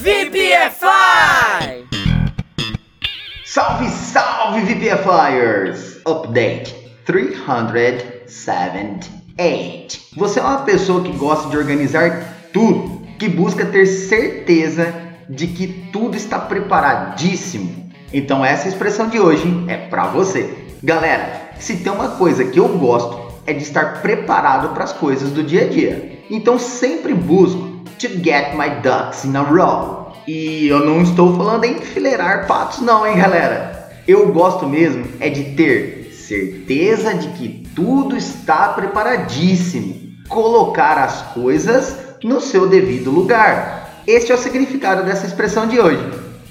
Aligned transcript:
VPFI! 0.00 1.84
Salve, 3.44 3.90
salve 3.90 4.62
VPFIers! 4.62 6.00
Update 6.06 6.74
378. 7.04 10.00
Você 10.16 10.40
é 10.40 10.42
uma 10.42 10.62
pessoa 10.62 11.02
que 11.02 11.12
gosta 11.12 11.50
de 11.50 11.58
organizar 11.58 12.34
tudo, 12.50 13.02
que 13.18 13.28
busca 13.28 13.66
ter 13.66 13.84
certeza 13.84 14.90
de 15.28 15.48
que 15.48 15.66
tudo 15.92 16.16
está 16.16 16.38
preparadíssimo. 16.38 17.92
Então 18.10 18.42
essa 18.42 18.68
expressão 18.68 19.10
de 19.10 19.20
hoje 19.20 19.44
é 19.68 19.76
para 19.76 20.06
você. 20.06 20.56
Galera, 20.82 21.50
se 21.58 21.76
tem 21.76 21.92
uma 21.92 22.12
coisa 22.12 22.46
que 22.46 22.58
eu 22.58 22.68
gosto 22.78 23.20
é 23.46 23.52
de 23.52 23.62
estar 23.62 24.00
preparado 24.00 24.72
para 24.72 24.84
as 24.84 24.94
coisas 24.94 25.30
do 25.30 25.42
dia 25.42 25.66
a 25.66 25.68
dia. 25.68 26.22
Então 26.30 26.58
sempre 26.58 27.12
busco 27.12 27.69
to 28.00 28.08
get 28.22 28.56
my 28.56 28.68
ducks 28.80 29.24
in 29.24 29.36
a 29.36 29.42
row. 29.42 30.12
E 30.26 30.68
eu 30.68 30.80
não 30.80 31.02
estou 31.02 31.36
falando 31.36 31.64
em 31.64 31.76
enfileirar 31.76 32.46
patos 32.46 32.80
não, 32.80 33.06
hein, 33.06 33.16
galera. 33.16 33.90
Eu 34.08 34.32
gosto 34.32 34.66
mesmo 34.66 35.04
é 35.20 35.28
de 35.28 35.54
ter 35.54 36.10
certeza 36.12 37.14
de 37.14 37.28
que 37.28 37.68
tudo 37.74 38.16
está 38.16 38.68
preparadíssimo. 38.68 39.94
Colocar 40.28 40.96
as 40.96 41.22
coisas 41.34 41.96
no 42.24 42.40
seu 42.40 42.68
devido 42.68 43.10
lugar. 43.10 44.02
Este 44.06 44.32
é 44.32 44.34
o 44.34 44.38
significado 44.38 45.04
dessa 45.04 45.26
expressão 45.26 45.66
de 45.66 45.78
hoje. 45.78 46.02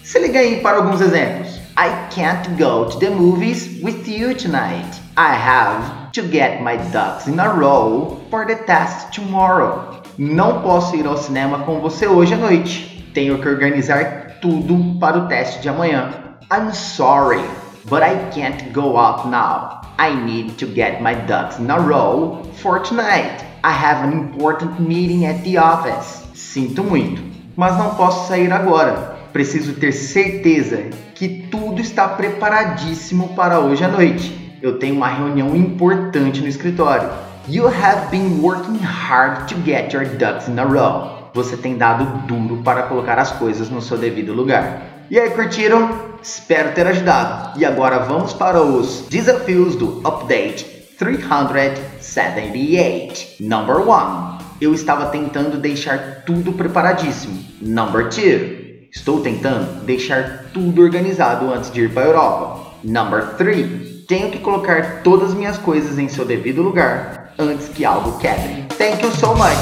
Se 0.03 0.19
liga 0.19 0.39
aí 0.39 0.61
para 0.61 0.77
alguns 0.77 1.01
exemplos. 1.01 1.59
I 1.77 1.89
can't 2.13 2.47
go 2.61 2.85
to 2.85 2.99
the 2.99 3.09
movies 3.09 3.81
with 3.81 4.07
you 4.07 4.35
tonight. 4.35 5.01
I 5.17 5.33
have 5.33 6.11
to 6.13 6.21
get 6.21 6.61
my 6.61 6.77
ducks 6.91 7.27
in 7.27 7.39
a 7.39 7.47
row 7.47 8.19
for 8.29 8.45
the 8.45 8.55
test 8.55 9.13
tomorrow. 9.13 9.99
Não 10.21 10.61
posso 10.61 10.97
ir 10.97 11.07
ao 11.07 11.15
cinema 11.15 11.59
com 11.59 11.79
você 11.79 12.05
hoje 12.05 12.33
à 12.33 12.37
noite. 12.37 13.09
Tenho 13.13 13.39
que 13.39 13.47
organizar 13.47 14.39
tudo 14.41 14.99
para 14.99 15.17
o 15.17 15.27
teste 15.29 15.61
de 15.61 15.69
amanhã. 15.69 16.09
I'm 16.51 16.73
sorry, 16.73 17.39
but 17.85 18.01
I 18.01 18.17
can't 18.37 18.73
go 18.73 18.97
out 18.97 19.29
now. 19.29 19.79
I 19.97 20.13
need 20.13 20.55
to 20.57 20.65
get 20.65 21.01
my 21.01 21.15
ducks 21.15 21.57
in 21.57 21.71
a 21.71 21.77
row 21.77 22.43
for 22.55 22.81
tonight. 22.81 23.45
I 23.63 23.71
have 23.71 24.05
an 24.05 24.11
important 24.11 24.81
meeting 24.81 25.25
at 25.25 25.41
the 25.45 25.57
office. 25.57 26.25
Sinto 26.33 26.83
muito, 26.83 27.23
mas 27.55 27.77
não 27.77 27.95
posso 27.95 28.27
sair 28.27 28.51
agora. 28.51 29.15
Preciso 29.31 29.75
ter 29.75 29.93
certeza 29.93 30.89
que 31.15 31.47
tudo 31.49 31.79
está 31.79 32.09
preparadíssimo 32.09 33.29
para 33.29 33.61
hoje 33.61 33.85
à 33.85 33.87
noite. 33.87 34.59
Eu 34.61 34.79
tenho 34.79 34.95
uma 34.95 35.07
reunião 35.07 35.55
importante 35.55 36.41
no 36.41 36.47
escritório. 36.49 37.28
You 37.49 37.65
have 37.65 38.11
been 38.11 38.43
working 38.43 38.77
hard 38.77 39.47
to 39.47 39.55
get 39.65 39.91
your 39.91 40.05
ducks 40.05 40.47
in 40.47 40.59
a 40.59 40.63
row. 40.63 41.31
Você 41.33 41.57
tem 41.57 41.79
dado 41.79 42.05
duro 42.27 42.61
para 42.61 42.83
colocar 42.83 43.17
as 43.17 43.31
coisas 43.31 43.71
no 43.71 43.81
seu 43.81 43.97
devido 43.97 44.33
lugar. 44.33 45.07
E 45.09 45.19
aí, 45.19 45.31
curtiram? 45.31 45.89
Espero 46.21 46.75
ter 46.75 46.85
ajudado. 46.85 47.59
E 47.59 47.65
agora 47.65 48.05
vamos 48.05 48.33
para 48.33 48.61
os 48.61 49.07
desafios 49.09 49.75
do 49.75 49.99
Update 50.07 50.63
378. 50.99 53.37
Number 53.39 53.77
1. 53.77 54.37
Eu 54.61 54.71
estava 54.71 55.07
tentando 55.07 55.57
deixar 55.57 56.21
tudo 56.27 56.53
preparadíssimo. 56.53 57.43
Number 57.59 58.09
2. 58.09 58.91
Estou 58.93 59.21
tentando 59.21 59.85
deixar 59.85 60.51
tudo 60.53 60.83
organizado 60.83 61.51
antes 61.51 61.71
de 61.71 61.81
ir 61.81 61.91
para 61.91 62.03
a 62.03 62.05
Europa. 62.05 62.73
Number 62.83 63.33
3. 63.37 64.05
Tenho 64.07 64.29
que 64.29 64.37
colocar 64.37 65.01
todas 65.01 65.29
as 65.29 65.35
minhas 65.35 65.57
coisas 65.57 65.97
em 65.97 66.07
seu 66.07 66.25
devido 66.25 66.61
lugar 66.61 67.18
antes 67.39 67.69
que 67.69 67.85
algo 67.85 68.17
quebre. 68.19 68.65
Thank 68.77 69.01
you 69.01 69.11
so 69.11 69.33
much. 69.33 69.57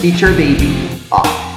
Teacher 0.00 0.32
Baby 0.32 1.00
off. 1.10 1.51